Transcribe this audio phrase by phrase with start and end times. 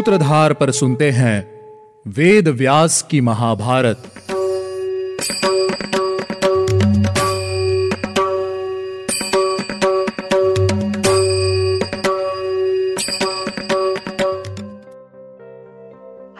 [0.00, 1.38] सूत्रधार पर सुनते हैं
[2.06, 3.96] वेद व्यास की महाभारत।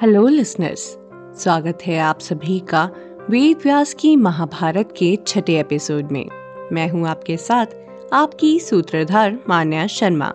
[0.03, 0.97] हेलो लिसनर्स
[1.43, 2.91] स्वागत है आप सभी का
[3.31, 6.27] वेद व्यास की महाभारत के छठे एपिसोड में।
[6.73, 7.67] मैं हूँ आपके साथ
[8.13, 10.33] आपकी सूत्रधार मान्या शर्मा।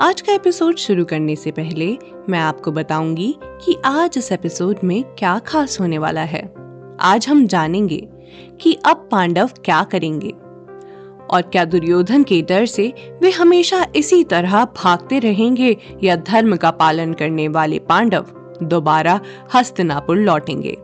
[0.00, 5.04] आज का एपिसोड शुरू करने से पहले मैं आपको बताऊँगी कि आज इस एपिसोड में
[5.04, 6.54] क्या खास होने वाला है।
[7.00, 8.08] आज हम जानेंगे
[8.60, 10.28] कि अब पांडव क्या करेंगे
[11.30, 16.70] और क्या दुर्योधन के डर से वे हमेशा इसी तरह भागते रहेंगे या धर्म का
[16.70, 18.26] पालन करने वाले पांडव
[18.62, 19.20] दोबारा
[19.54, 20.76] हस्तनापुर लौटेंगे।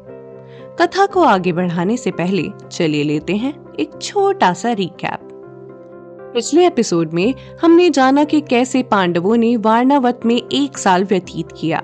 [0.78, 5.27] कथा को आगे बढ़ाने से पहले चलिए लेते हैं एक छोटा सा रिकैप
[6.34, 11.82] पिछले एपिसोड में हमने जाना कि कैसे पांडवों ने वारणावत में एक साल व्यतीत किया।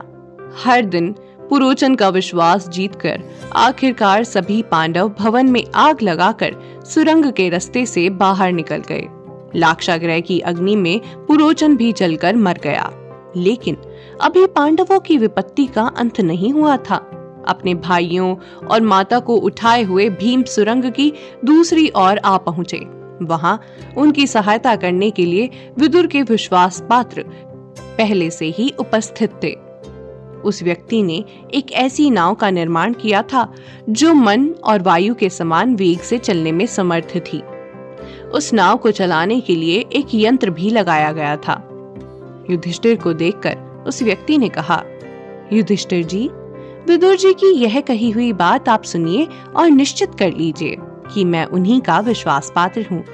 [0.65, 1.13] हर दिन
[1.51, 3.23] पुरोचन का विश्वास जीतकर
[3.57, 9.07] आखिरकार सभी पांडव भवन में आग लगाकर सुरंग के रास्ते से बाहर निकल गए।
[9.57, 12.91] लाक्षाग्रह की अग्नि में पुरोचन भी जलकर मर गया।
[13.37, 13.77] लेकिन
[14.21, 16.97] अभी पांडवों की विपत्ति का अंत नहीं हुआ था।
[17.49, 18.37] अपने भाइयों
[18.67, 21.13] और माता को उठाए हुए भीम सुरंग की
[21.45, 23.61] दूसरी ओर आ पहुँचे। वहाँ
[23.97, 27.25] उनकी सहायता करने के लिए विदुर के विश्वास पात्र
[27.81, 29.53] पहले से ही उपस्थित थे।
[30.41, 33.53] उस व्यक्ति ने एक ऐसी नाव का निर्माण किया था,
[33.89, 37.43] जो मन और वायु के समान वेग से चलने में समर्थ थी।
[38.35, 41.69] उस नाव को चलाने के लिए एक यंत्र भी लगाया गया था।
[42.51, 44.85] युधिष्ठिर को देखकर उस व्यक्ति ने कहा,
[45.53, 46.31] युधिष्ठिर जी,
[46.87, 50.77] विदुर जी की यह कही हुई बात आप सुनिए और निश्चित कर लीजिए।
[51.13, 53.05] कि मैं उन्हीं का विश्वास पात्र हूँ।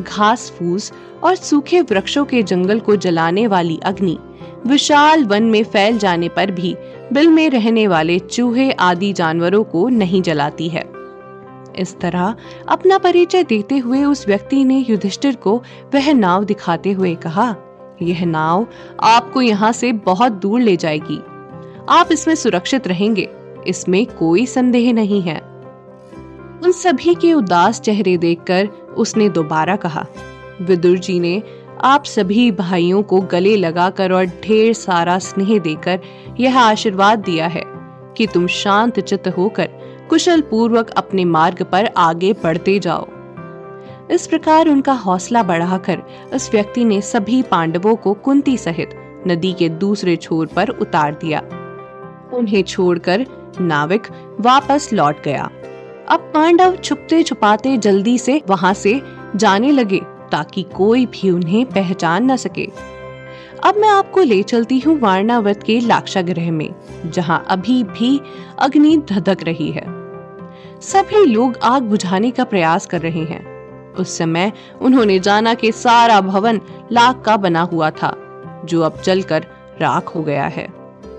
[0.00, 0.92] घास फूस
[1.24, 4.18] और सूखे वृक्षों के जंगल को जलाने वाली अग्नि
[4.66, 6.76] विशाल वन में फैल जाने पर भी
[7.12, 10.84] बिल में रहने वाले चूहे आदि जानवरों को नहीं जलाती है।
[11.78, 12.34] इस तरह
[12.68, 15.56] अपना परिचय देते हुए उस व्यक्ति ने युधिष्ठिर को
[15.94, 17.54] वह नाव दिखाते हुए कहा,
[18.02, 18.66] यह नाव
[19.00, 21.18] आपको यहाँ से बहुत दूर ले जाएगी।
[21.88, 23.28] आप इसमें सुरक्षित रहेंगे।
[23.66, 25.55] इसमें कोई संदेह नहीं है।
[26.64, 30.06] उन सभी के उदास चेहरे देखकर उसने दोबारा कहा,
[30.62, 31.42] विदुर जी ने
[31.84, 36.00] आप सभी भाइयों को गले लगाकर और ढेर सारा स्नेह देकर
[36.40, 37.62] यह आशीर्वाद दिया है
[38.16, 39.68] कि तुम शांत चित्त होकर
[40.10, 43.06] कुशल पूर्वक अपने मार्ग पर आगे बढ़ते जाओ।
[44.10, 46.02] इस प्रकार उनका हौसला बढ़ाकर
[46.34, 48.90] उस व्यक्ति ने सभी पांडवों को कुंती सहित
[49.28, 51.40] नदी के दूसरे छोर पर उतार दिया।
[52.32, 53.26] उन्हें छोड़कर
[53.60, 54.06] नाविक
[54.40, 55.50] वापस लौट गया।
[56.08, 59.02] अब पांडव छुपते छुपाते जल्दी से वहाँ से
[59.36, 60.00] जाने लगे
[60.32, 62.68] ताकि कोई भी उन्हें पहचान न सके।
[63.64, 66.74] अब मैं आपको ले चलती हूँ वारणावत के लाक्षागृह में,
[67.06, 68.20] जहाँ अभी भी
[68.58, 69.84] अग्नि धधक रही है।
[70.80, 73.44] सभी लोग आग बुझाने का प्रयास कर रहे हैं।
[73.94, 74.52] उस समय
[74.82, 76.60] उन्होंने जाना कि सारा भवन
[76.92, 78.14] लाख का बना हुआ था,
[78.64, 79.46] जो अब जलकर
[79.80, 80.68] राख हो गया है।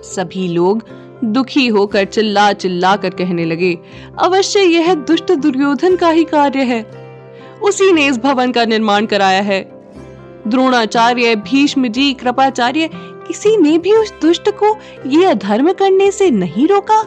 [0.03, 0.83] सभी लोग
[1.23, 3.79] दुखी होकर चिल्ला चिल्ला कर कहने लगे,
[4.19, 6.85] अवश्य यह दुष्ट दुर्योधन का ही कार्य है।
[7.63, 9.61] उसी ने इस भवन का निर्माण कराया है।
[10.47, 16.67] द्रोणाचार्य भीष्म जी कृपाचार्य, किसी ने भी उस दुष्ट को ये अधर्म करने से नहीं
[16.67, 17.01] रोका?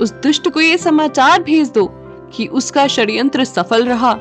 [0.00, 1.90] उस दुष्ट को ये समाचार भेज दो
[2.34, 4.18] कि उसका षड्यंत्र सफल रहा।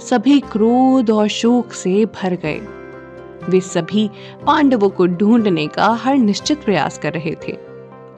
[0.00, 2.60] सभी क्रोध और शोक से भर गए।
[3.48, 4.08] वे सभी
[4.46, 7.52] पांडवों को ढूँढने का हर निश्चित प्रयास कर रहे थे।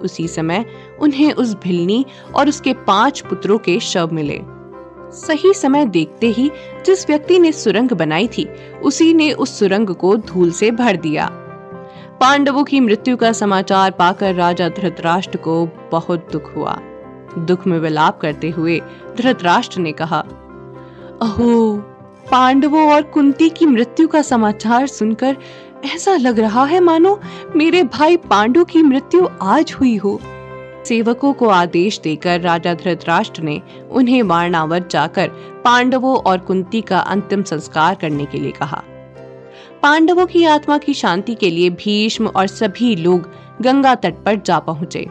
[0.02, 0.64] उसी समय
[1.00, 4.40] उन्हें उस भिलनी और उसके पाँच पुत्रों के शव मिले।
[5.16, 6.50] सही समय देखते ही
[6.86, 8.48] जिस व्यक्ति ने सुरंग बनाई थी,
[8.82, 11.28] उसी ने उस सुरंग को धूल से भर दिया।
[12.20, 16.78] पांडवों की मृत्यु का समाचार पाकर राजा धृतराष्ट्र को बहुत दुख हुआ।
[17.38, 18.80] दुख में विलाप करते हुए
[19.16, 20.18] धृतराष्ट्र ने कहा,
[21.22, 21.76] अहो
[22.32, 25.36] पांडवों और कुंती की मृत्यु का समाचार सुनकर
[25.94, 27.20] ऐसा लग रहा है मानो
[27.56, 30.20] मेरे भाई पांडु की मृत्यु आज हुई हो।
[30.86, 35.28] सेवकों को आदेश देकर राजा धृतराष्ट्र ने उन्हें वारणावत जाकर
[35.64, 38.82] पांडवों और कुंती का अंतिम संस्कार करने के लिए कहा।
[39.82, 43.30] पांडवों की आत्मा की शांति के लिए भीष्म और सभी लोग
[43.62, 45.06] गंगा तट पर जा पहुँचे।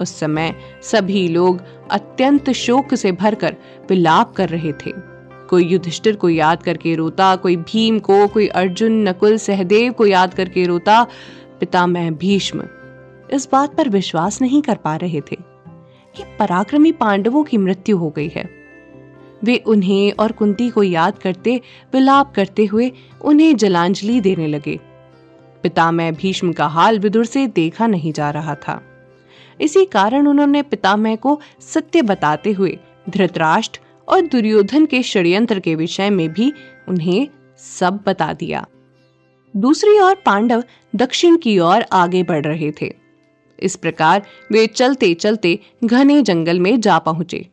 [0.00, 3.56] उस समय सभी लोग अत्यंत शोक से भरकर
[3.88, 5.11] विलाप कर रहे थे।
[5.52, 10.34] कोई युधिष्ठिर को याद करके रोता, कोई भीम को, कोई अर्जुन, नकुल, सहदेव को याद
[10.34, 11.06] करके रोता।
[11.60, 12.64] पितामह भीष्म
[13.32, 15.36] इस बात पर विश्वास नहीं कर पा रहे थे
[16.16, 18.48] कि पराक्रमी पांडवों की मृत्यु हो गई है।
[19.44, 21.60] वे उन्हें और कुंती को याद करते,
[21.92, 22.92] विलाप करते हुए
[23.24, 24.78] उन्हें जलांजलि देने लगे।
[25.62, 28.82] पितामह भीष्म का हाल विदुर से देखा नहीं जा रहा था।
[29.60, 32.78] इसी कारण उन्होंने पितामह को सत्य बताते हुए
[33.10, 36.52] धृतराष्ट्र और दुर्योधन के षड्यंत्र के विषय में भी
[36.88, 37.28] उन्हें
[37.58, 38.66] सब बता दिया।
[39.54, 40.64] दूसरी ओर पांडव
[40.94, 42.94] दक्षिण की ओर आगे बढ़ रहे थे।
[43.58, 47.46] इस प्रकार वे चलते चलते घने जंगल में जा पहुँचे।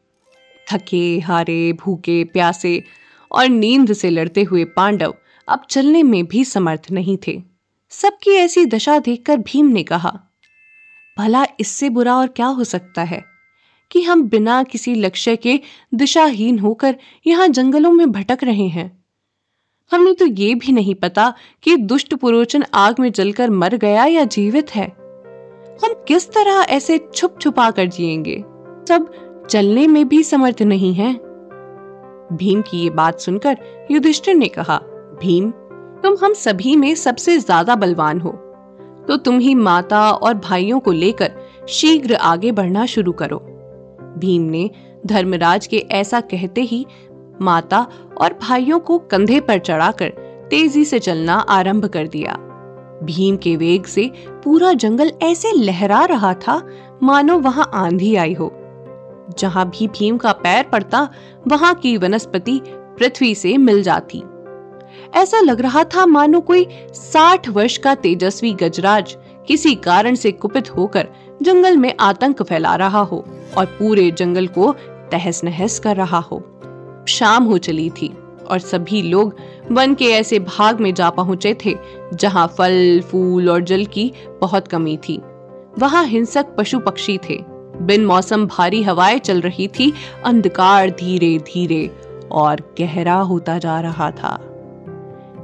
[0.67, 2.83] थके, हारे, भूखे, प्यासे
[3.31, 5.13] और नींद से लड़ते हुए पांडव
[5.47, 7.41] अब चलने में भी समर्थ नहीं थे।
[7.91, 10.19] सबकी ऐसी दशा देखकर भीम ने कहा,
[11.17, 13.23] भला इससे बुरा और क्या हो सकता है?
[13.91, 15.59] कि हम बिना किसी लक्ष्य के
[15.93, 16.95] दिशाहीन होकर
[17.27, 19.03] यहाँ जंगलों में भटक रहे हैं।
[19.91, 21.33] हमें तो ये भी नहीं पता
[21.63, 24.87] कि दुष्ट पुरोचन आग में जलकर मर गया या जीवित है।
[25.83, 28.43] हम किस तरह ऐसे छुप छुपा कर जिएँगे?
[28.89, 29.11] सब
[29.49, 31.13] चलने में भी समर्थ नहीं है।
[32.33, 33.57] भीम की ये बात सुनकर
[33.91, 34.77] युधिष्ठिर ने कहा,
[35.21, 35.51] भीम,
[36.03, 38.31] तुम हम सभी में सबसे ज़्यादा बलवान हो।
[39.07, 41.31] तो तुम ही माता और भाइयों को लेकर
[41.69, 43.48] शीघ्र आगे बढ़ना शुरू करो।
[44.17, 44.69] भीम ने
[45.05, 46.85] धर्मराज के ऐसा कहते ही
[47.41, 47.87] माता
[48.21, 50.09] और भाइयों को कंधे पर चढ़ाकर
[50.49, 52.37] तेज़ी से चलना आरंभ कर दिया।
[53.03, 54.11] भीम के वेग से
[54.43, 56.61] पूरा जंगल ऐसे लहरा रहा था,
[57.03, 58.51] मानो वहाँ आंधी आई हो।
[59.39, 61.09] जहाँ भी भीम का पैर पड़ता,
[61.47, 64.23] वहाँ की वनस्पति पृथ्वी से मिल जाती।
[65.15, 69.17] ऐसा लग रहा था मानो कोई साठ वर्ष का तेजस्वी गजराज
[69.49, 71.07] किसी कारण से कुपित होकर
[71.41, 73.25] जंगल में आतंक फैला रहा हो
[73.57, 74.75] और पूरे जंगल को
[75.11, 76.43] तहस नहस कर रहा हो।
[77.07, 78.17] शाम हो चली थी
[78.49, 79.35] और सभी लोग
[79.71, 81.75] वन के ऐसे भाग में जा पहुँचे थे
[82.13, 84.11] जहाँ फल, फूल और जल की
[84.41, 85.21] बहुत कमी थी।
[85.79, 87.43] वहाँ हिंसक पशु पक्षी थे।
[87.81, 89.93] बिन मौसम भारी हवाएँ चल रही थी,
[90.25, 91.91] अंधकार धीरे धीरे
[92.31, 94.39] और गहरा होता जा रहा था।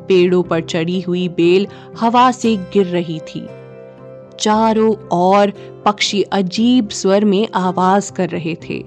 [0.08, 1.68] पेड़ों पर चढ़ी हुई बेल
[2.00, 3.48] हवा से गिर रही थी।
[4.40, 5.54] चारों ओर
[5.86, 8.84] पक्षी अजीब स्वर में आवाज़ कर रहे थे।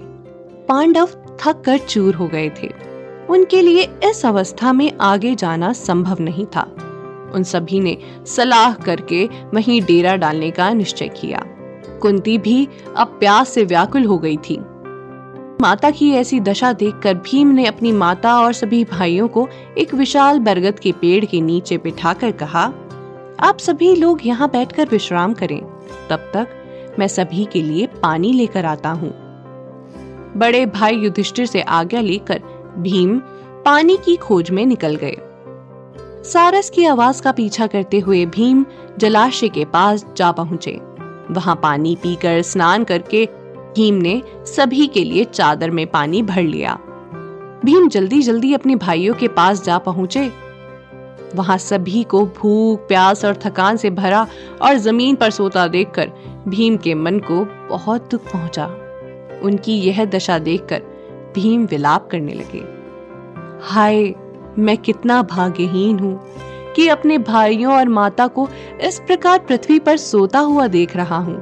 [0.67, 1.09] पांडव
[1.39, 2.67] थक कर चूर हो गए थे।
[3.29, 6.61] उनके लिए इस अवस्था में आगे जाना संभव नहीं था।
[7.35, 11.45] उन सभी ने सलाह करके वहीं डेरा डालने का निश्चय किया।
[12.01, 12.67] कुंती भी
[12.97, 14.59] अब प्यास से व्याकुल हो गई थी।
[15.61, 19.47] माता की ऐसी दशा देखकर भीम ने अपनी माता और सभी भाइयों को
[19.77, 22.73] एक विशाल बरगद के पेड़ के नीचे बिठाकर कहा
[23.43, 25.59] आप सभी लोग यहाँ बैठकर विश्राम करें।
[26.09, 29.09] तब तक मैं सभी के लिए पानी लेकर आता हूँ।
[30.37, 32.41] बड़े भाई युधिष्ठिर से आज्ञा लेकर
[32.77, 33.19] भीम
[33.65, 35.15] पानी की खोज में निकल गए।
[36.23, 38.65] सारस की आवाज़ का पीछा करते हुए भीम
[38.97, 40.79] जलाशय के पास जा पहुँचे।
[41.31, 43.25] वहाँ पानी पीकर स्नान करके
[43.75, 46.79] भीम ने सभी के लिए चादर में पानी भर लिया।
[47.65, 50.48] भीम जल्दी जल्दी अपने भाइयों के पास जा पहुँचे।
[51.35, 54.27] वहाँ सभी को भूख, प्यास और थकान से भरा
[54.61, 56.11] और ज़मीन पर सोता देखकर
[56.47, 58.65] भीम के मन को बहुत दुख पहुँचा।
[59.43, 60.81] उनकी यह दशा देखकर
[61.35, 62.63] भीम विलाप करने लगे।
[63.61, 64.13] हाय,
[64.59, 66.19] मैं कितना भाग्यहीन हूँ
[66.75, 68.47] कि अपने भाइयों और माता को
[68.81, 71.37] इस प्रकार पृथ्वी पर सोता हुआ देख रहा हूँ।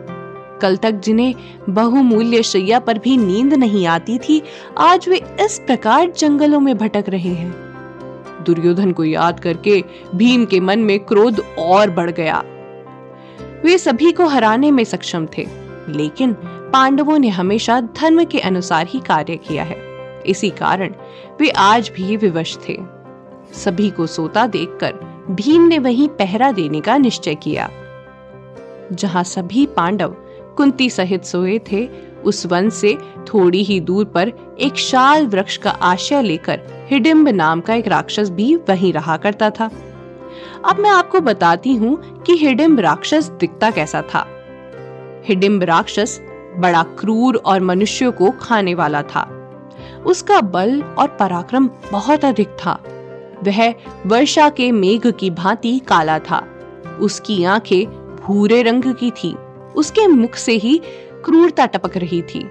[0.61, 1.33] कल तक जिन्हें
[1.69, 4.41] बहुमूल्य शैया पर भी नींद नहीं आती थी,
[4.77, 7.66] आज वे इस प्रकार जंगलों में भटक रहे हैं।
[8.41, 9.83] दुर्योधन को याद करके
[10.15, 12.43] भीम के मन में क्रोध और बढ़ गया।
[13.63, 15.47] वे सभी को हराने में सक्षम थे,
[15.89, 16.33] लेकिन
[16.73, 19.77] पांडवों ने हमेशा धर्म के अनुसार ही कार्य किया है।
[20.25, 20.93] इसी कारण
[21.41, 22.77] वे आज भी विवश थे।
[23.53, 24.93] सभी को सोता देखकर
[25.29, 27.69] भीम ने वहीं पहरा देने का निश्चय किया।
[28.91, 30.15] जहाँ सभी पांडव
[30.57, 31.89] कुंती सहित सोए थे
[32.27, 32.97] उस वन से
[33.33, 38.29] थोड़ी ही दूर पर एक शाल वृक्ष का आश्रय लेकर हिडिम्ब नाम का एक राक्षस
[38.29, 39.69] भी वहीं रहा करता था।
[40.65, 44.25] अब मैं आपको बताती हूँ कि हिडिम्ब राक्षस दिखता कैसा था।
[45.27, 46.19] हिडिम्ब राक्षस
[46.57, 49.33] बड़ा क्रूर और मनुष्यों को खाने वाला था।
[50.05, 52.79] उसका बल और पराक्रम बहुत अधिक था।
[53.43, 53.73] वह
[54.05, 56.45] वर्षा के मेघ की भांति काला था।
[57.01, 59.35] उसकी आँखें भूरे रंग की थी।
[59.75, 60.81] उसके मुख से ही
[61.25, 62.49] क्रूरता टपक रही थी।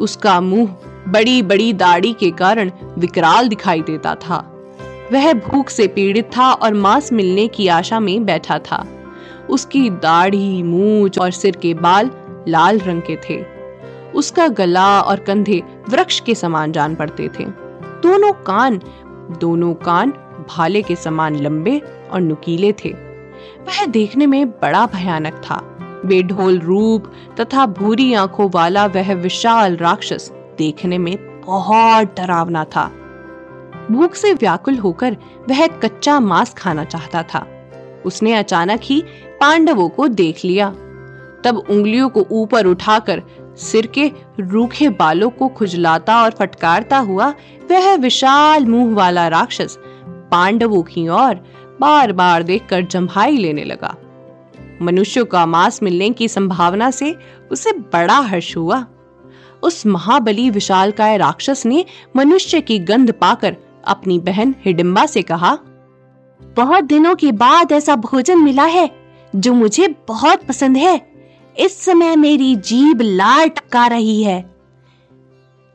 [0.00, 0.76] उसका मुँह
[1.08, 4.48] बड़ी बड़ी दाढ़ी के कारण विकराल दिखाई देता था।
[5.12, 8.86] वह भूख से पीड़ित था और मांस मिलने की आशा में बैठा था।
[9.50, 12.10] उसकी दाढ़ी, मूछ और सिर के बाल
[12.48, 13.44] लाल रंग के थे।
[14.14, 17.44] उसका गला और कंधे वृक्ष के समान जान पड़ते थे।
[18.02, 18.80] दोनों कान
[19.40, 20.10] दोनों कान
[20.50, 22.90] भाले के समान लंबे और नुकीले थे।
[23.66, 25.71] वह देखने में बड़ा भयानक था।
[26.06, 31.16] बेढोल रूप तथा भूरी आँखों वाला वह विशाल राक्षस देखने में
[31.46, 32.84] बहुत डरावना था।
[33.90, 35.16] भूख से व्याकुल होकर
[35.48, 37.46] वह कच्चा मांस खाना चाहता था।
[38.06, 39.02] उसने अचानक ही
[39.40, 40.70] पांडवों को देख लिया।
[41.44, 43.22] तब उंगलियों को ऊपर उठाकर
[43.56, 47.28] सिर के रूखे बालों को खुजलाता और फटकारता हुआ
[47.70, 49.78] वह विशाल मुँह वाला राक्षस
[50.30, 51.34] पांडवों की ओर
[51.80, 53.94] बार बार देखकर जम्भाई लेने लगा।
[54.82, 57.14] मनुष्यों का मांस मिलने की संभावना से
[57.50, 58.84] उसे बड़ा हर्ष हुआ।
[59.62, 61.84] उस महाबली विशालकाय राक्षस ने
[62.16, 65.58] मनुष्य की गंध पाकर अपनी बहन हिडिम्बा से कहा,
[66.56, 68.90] बहुत दिनों के बाद ऐसा भोजन मिला है,
[69.36, 71.00] जो मुझे बहुत पसंद है।
[71.56, 74.38] इस समय मेरी जीभ लाल टका रही है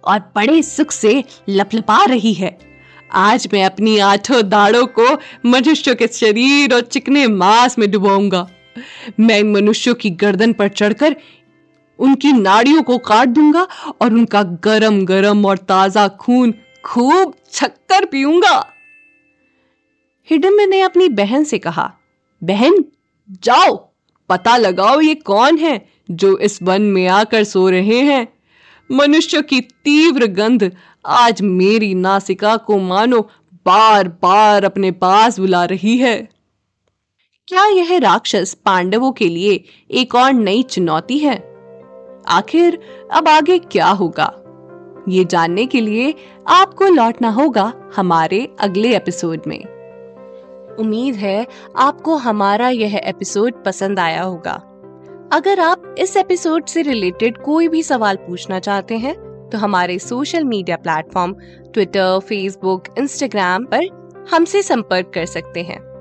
[0.04, 2.58] और बड़े सुख से लपलपा रही है।
[3.14, 5.08] आज मैं अपनी आठों दाढ़ों को
[5.46, 8.48] मनुष्य के शरीर और चिकने मांस में डुबाऊँगा।
[9.20, 11.16] मैं इन मनुष्यों की गर्दन पर चढ़कर
[12.00, 13.68] उनकी नाड़ियों को काट दूँगा
[14.02, 16.54] और उनका गरम गरम और ताज़ा खून
[16.86, 18.58] खूब छक्कर पीऊँगा।
[20.28, 21.92] हिडम्ब ने अपनी बहन से कहा,
[22.42, 22.84] बहन,
[23.44, 23.76] जाओ,
[24.30, 28.28] पता लगाओ ये कौन है जो इस वन में आकर सो रहे हैं।
[28.90, 30.72] मनुष्य की तीव्र गंध
[31.06, 33.22] आज मेरी नासिका को मानो
[33.66, 36.18] बार बार अपने पास बुला रही है।
[37.48, 41.36] क्या यह राक्षस पांडवों के लिए एक और नई चुनौती है?
[42.28, 42.80] आखिर
[43.14, 44.26] अब आगे क्या होगा?
[45.10, 46.14] ये जानने के लिए
[46.48, 49.60] आपको लौटना होगा हमारे अगले एपिसोड में।
[50.80, 54.54] उम्मीद है आपको हमारा यह एपिसोड पसंद आया होगा।
[55.34, 59.16] अगर आप इस एपिसोड से रिलेटेड कोई भी सवाल पूछना चाहते हैं
[59.52, 61.34] तो हमारे social media platform
[61.74, 65.87] Twitter, Facebook, Instagram पर हमसे संपर्क कर सकते हैं।